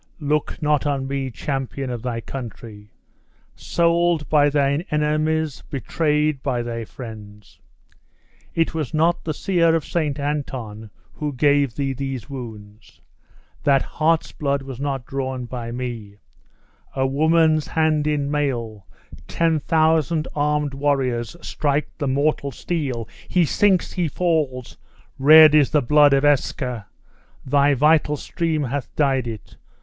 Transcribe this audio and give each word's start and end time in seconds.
Look 0.19 0.59
not 0.63 0.87
on 0.87 1.07
me, 1.07 1.29
champion 1.29 1.91
of 1.91 2.01
thy 2.01 2.21
country! 2.21 2.89
Sold 3.55 4.27
by 4.29 4.49
thine 4.49 4.83
enemies 4.89 5.61
betrayed 5.69 6.41
by 6.41 6.63
thy 6.63 6.85
friends! 6.85 7.59
It 8.55 8.73
was 8.73 8.95
not 8.95 9.23
the 9.23 9.33
seer 9.35 9.75
of 9.75 9.85
St. 9.85 10.19
Anton 10.19 10.89
who 11.13 11.33
gave 11.33 11.75
thee 11.75 11.93
these 11.93 12.31
wounds 12.31 12.99
that 13.63 13.83
heart's 13.83 14.31
blood 14.31 14.63
was 14.63 14.79
not 14.79 15.05
drawn 15.05 15.45
by 15.45 15.71
me: 15.71 16.17
a 16.95 17.05
woman's 17.05 17.67
hand 17.67 18.07
in 18.07 18.31
mail, 18.31 18.87
ten 19.27 19.59
thousand 19.59 20.27
armed 20.35 20.73
warriors 20.73 21.35
strike 21.43 21.91
the 21.99 22.07
mortal 22.07 22.49
steel 22.51 23.07
he 23.27 23.45
sinks, 23.45 23.93
he 23.93 24.07
falls! 24.07 24.77
Red 25.19 25.53
is 25.53 25.69
the 25.69 25.81
blood 25.83 26.13
of 26.13 26.25
Eske! 26.25 26.81
Thy 27.45 27.75
vital 27.75 28.17
stream 28.17 28.63
hath 28.63 28.89
dyed 28.95 29.27
it. 29.27 29.57